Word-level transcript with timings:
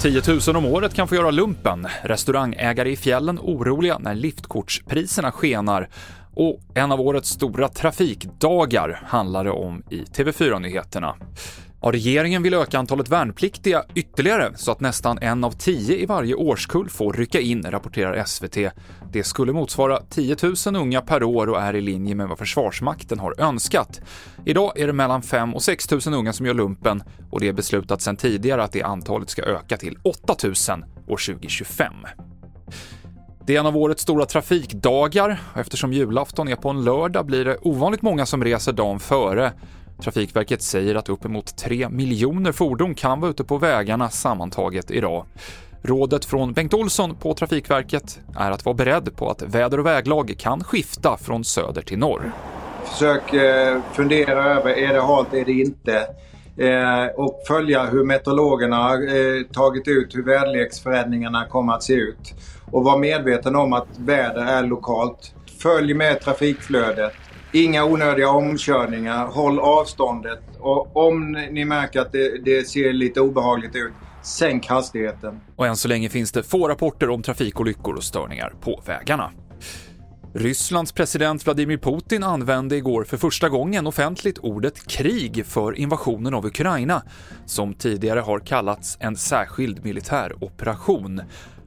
10 0.00 0.22
000 0.46 0.56
om 0.56 0.64
året 0.64 0.94
kan 0.94 1.08
få 1.08 1.14
göra 1.14 1.30
lumpen. 1.30 1.88
Restaurangägare 2.02 2.90
i 2.90 2.96
fjällen 2.96 3.38
oroliga 3.42 3.98
när 3.98 4.14
liftkortspriserna 4.14 5.32
skenar. 5.32 5.88
Och 6.34 6.60
en 6.74 6.92
av 6.92 7.00
årets 7.00 7.28
stora 7.28 7.68
trafikdagar 7.68 9.02
handlar 9.06 9.44
det 9.44 9.50
om 9.50 9.82
i 9.90 9.98
TV4-nyheterna. 10.02 11.14
Ja, 11.82 11.92
regeringen 11.92 12.42
vill 12.42 12.54
öka 12.54 12.78
antalet 12.78 13.08
värnpliktiga 13.08 13.84
ytterligare 13.94 14.52
så 14.56 14.72
att 14.72 14.80
nästan 14.80 15.18
en 15.18 15.44
av 15.44 15.50
tio 15.50 15.96
i 15.96 16.06
varje 16.06 16.34
årskull 16.34 16.88
får 16.88 17.12
rycka 17.12 17.40
in, 17.40 17.62
rapporterar 17.62 18.24
SVT. 18.24 18.56
Det 19.12 19.24
skulle 19.24 19.52
motsvara 19.52 20.02
10 20.10 20.36
000 20.66 20.76
unga 20.76 21.00
per 21.00 21.22
år 21.22 21.48
och 21.48 21.60
är 21.60 21.76
i 21.76 21.80
linje 21.80 22.14
med 22.14 22.28
vad 22.28 22.38
Försvarsmakten 22.38 23.18
har 23.18 23.40
önskat. 23.40 24.00
Idag 24.48 24.72
är 24.76 24.86
det 24.86 24.92
mellan 24.92 25.22
5 25.22 25.54
och 25.54 25.62
6 25.62 25.90
000 25.90 26.00
unga 26.06 26.32
som 26.32 26.46
gör 26.46 26.54
lumpen 26.54 27.02
och 27.30 27.40
det 27.40 27.48
är 27.48 27.52
beslutat 27.52 28.02
sedan 28.02 28.16
tidigare 28.16 28.62
att 28.62 28.72
det 28.72 28.82
antalet 28.82 29.30
ska 29.30 29.42
öka 29.42 29.76
till 29.76 29.98
8 30.02 30.36
000 30.44 30.52
år 31.08 31.34
2025. 31.34 31.92
Det 33.46 33.56
är 33.56 33.60
en 33.60 33.66
av 33.66 33.76
årets 33.76 34.02
stora 34.02 34.26
trafikdagar 34.26 35.40
och 35.52 35.60
eftersom 35.60 35.92
julafton 35.92 36.48
är 36.48 36.56
på 36.56 36.68
en 36.68 36.84
lördag 36.84 37.26
blir 37.26 37.44
det 37.44 37.56
ovanligt 37.62 38.02
många 38.02 38.26
som 38.26 38.44
reser 38.44 38.72
dagen 38.72 39.00
före. 39.00 39.52
Trafikverket 40.02 40.62
säger 40.62 40.94
att 40.94 41.08
uppemot 41.08 41.56
3 41.56 41.88
miljoner 41.88 42.52
fordon 42.52 42.94
kan 42.94 43.20
vara 43.20 43.30
ute 43.30 43.44
på 43.44 43.58
vägarna 43.58 44.10
sammantaget 44.10 44.90
idag. 44.90 45.26
Rådet 45.82 46.24
från 46.24 46.52
Bengt 46.52 46.74
Olsson 46.74 47.14
på 47.14 47.34
Trafikverket 47.34 48.20
är 48.36 48.50
att 48.50 48.64
vara 48.64 48.76
beredd 48.76 49.16
på 49.16 49.30
att 49.30 49.42
väder 49.42 49.80
och 49.80 49.86
väglag 49.86 50.34
kan 50.38 50.64
skifta 50.64 51.16
från 51.16 51.44
söder 51.44 51.82
till 51.82 51.98
norr. 51.98 52.32
Försök 52.86 53.32
eh, 53.32 53.82
fundera 53.92 54.44
över, 54.44 54.70
är 54.70 54.94
det 54.94 55.00
halt, 55.00 55.34
är 55.34 55.44
det 55.44 55.52
inte? 55.52 56.06
Eh, 56.56 57.06
och 57.16 57.42
följa 57.48 57.84
hur 57.84 58.04
meteorologerna 58.04 58.76
har 58.76 58.96
eh, 58.96 59.42
tagit 59.52 59.88
ut 59.88 60.14
hur 60.14 60.22
väderleksförändringarna 60.22 61.46
kommer 61.46 61.72
att 61.72 61.82
se 61.82 61.92
ut. 61.92 62.34
Och 62.70 62.84
var 62.84 62.98
medveten 62.98 63.56
om 63.56 63.72
att 63.72 63.88
väder 63.98 64.44
är 64.44 64.62
lokalt. 64.62 65.34
Följ 65.58 65.94
med 65.94 66.20
trafikflödet. 66.20 67.12
Inga 67.52 67.84
onödiga 67.84 68.30
omkörningar, 68.30 69.26
håll 69.26 69.58
avståndet 69.58 70.40
och 70.58 70.96
om 70.96 71.32
ni 71.50 71.64
märker 71.64 72.00
att 72.00 72.12
det, 72.12 72.44
det 72.44 72.68
ser 72.68 72.92
lite 72.92 73.20
obehagligt 73.20 73.76
ut, 73.76 73.92
sänk 74.22 74.66
hastigheten. 74.66 75.40
Och 75.56 75.66
än 75.66 75.76
så 75.76 75.88
länge 75.88 76.08
finns 76.08 76.32
det 76.32 76.42
få 76.42 76.68
rapporter 76.68 77.10
om 77.10 77.22
trafikolyckor 77.22 77.94
och 77.94 78.04
störningar 78.04 78.52
på 78.60 78.82
vägarna. 78.86 79.30
Rysslands 80.38 80.92
president 80.92 81.46
Vladimir 81.46 81.78
Putin 81.78 82.22
använde 82.22 82.76
igår 82.76 83.04
för 83.04 83.16
första 83.16 83.48
gången 83.48 83.86
offentligt 83.86 84.38
ordet 84.38 84.86
krig 84.86 85.46
för 85.46 85.78
invasionen 85.78 86.34
av 86.34 86.46
Ukraina, 86.46 87.02
som 87.46 87.74
tidigare 87.74 88.20
har 88.20 88.38
kallats 88.38 88.96
en 89.00 89.16
särskild 89.16 89.84
militär 89.84 90.44
operation. 90.44 91.22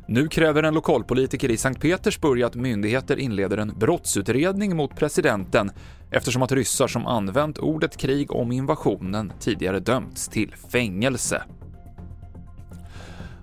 Nu 0.08 0.28
kräver 0.28 0.64
en 0.64 0.74
lokalpolitiker 0.74 1.50
i 1.50 1.58
Sankt 1.58 1.82
Petersburg 1.82 2.44
att 2.44 2.56
myndigheter 2.56 3.20
inleder 3.20 3.58
en 3.58 3.74
brottsutredning 3.80 4.76
mot 4.76 4.96
presidenten 4.96 5.72
eftersom 6.12 6.42
att 6.42 6.52
ryssar 6.52 6.88
som 6.88 7.06
använt 7.06 7.58
ordet 7.58 7.98
krig 7.98 8.32
om 8.32 8.52
invasionen 8.52 9.34
tidigare 9.40 9.80
dömts 9.80 10.28
till 10.28 10.56
fängelse. 10.72 11.44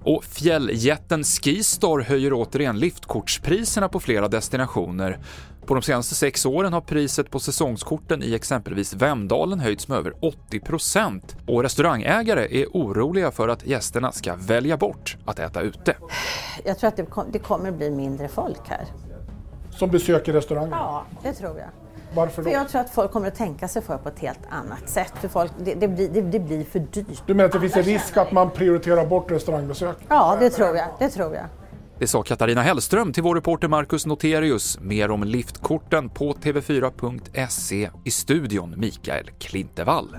Och 0.07 0.25
fjälljätten 0.25 1.25
Skistar 1.25 2.01
höjer 2.01 2.33
återigen 2.33 2.79
liftkortspriserna 2.79 3.89
på 3.89 4.01
flera 4.01 4.29
destinationer. 4.29 5.19
På 5.67 5.75
de 5.75 5.83
senaste 5.83 6.15
sex 6.15 6.47
åren 6.47 6.73
har 6.73 6.81
priset 6.81 7.31
på 7.31 7.41
säsongskorten 7.41 8.23
i 8.23 8.35
exempelvis 8.35 8.95
Vemdalen 8.95 9.61
höjts 9.61 9.89
med 9.89 9.99
över 9.99 10.11
80% 10.11 11.21
och 11.47 11.63
restaurangägare 11.63 12.63
är 12.63 12.67
oroliga 12.67 13.31
för 13.31 13.49
att 13.49 13.67
gästerna 13.67 14.13
ska 14.13 14.35
välja 14.37 14.77
bort 14.77 15.17
att 15.25 15.39
äta 15.39 15.61
ute. 15.61 15.97
Jag 16.65 16.79
tror 16.79 16.89
att 16.89 16.97
det, 16.97 17.07
kom, 17.07 17.27
det 17.33 17.39
kommer 17.39 17.71
bli 17.73 17.91
mindre 17.91 18.29
folk 18.29 18.69
här. 18.69 18.85
Som 19.71 19.91
besöker 19.91 20.33
restauranger? 20.33 20.77
Ja, 20.77 21.05
det 21.23 21.33
tror 21.33 21.59
jag. 21.59 21.86
Varför 22.17 22.43
då? 22.43 22.51
För 22.51 22.57
jag 22.57 22.69
tror 22.69 22.81
att 22.81 22.91
folk 22.91 23.13
kommer 23.13 23.29
att 23.29 23.35
tänka 23.35 23.69
sig 23.69 23.83
för 23.83 23.99
på 23.99 24.09
ett 24.09 24.19
helt 24.19 24.41
annat 24.51 24.89
sätt. 24.89 25.13
För 25.21 25.29
folk, 25.29 25.53
det, 25.59 25.75
det, 25.75 25.89
blir, 25.89 26.09
det, 26.09 26.21
det 26.21 26.41
blir 26.41 26.65
för 26.65 26.79
dyrt. 26.79 27.23
Du 27.27 27.35
menar 27.35 27.45
att 27.47 27.53
det 27.53 27.61
finns 27.61 27.77
en 27.77 27.83
risk 27.83 28.17
att 28.17 28.33
man 28.33 28.51
prioriterar 28.51 29.07
bort 29.07 29.31
restaurangbesök? 29.31 29.97
Ja, 30.09 30.37
det 30.41 30.51
tror 30.51 30.77
jag. 30.77 30.89
Det 30.99 31.09
tror 31.09 31.35
jag. 31.35 31.45
Det 31.99 32.07
sa 32.07 32.23
Katarina 32.23 32.63
Hellström 32.63 33.13
till 33.13 33.23
vår 33.23 33.35
reporter 33.35 33.69
Marcus 33.69 34.07
Noterius. 34.07 34.79
Mer 34.81 35.11
om 35.11 35.25
liftkorten 35.25 36.09
på 36.09 36.33
tv4.se 36.33 37.91
i 38.05 38.11
studion 38.11 38.75
Mikael 38.77 39.31
Klintevall. 39.39 40.17